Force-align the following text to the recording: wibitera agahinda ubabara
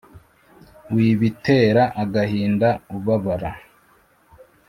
wibitera 0.93 1.83
agahinda 2.03 2.69
ubabara 2.95 3.51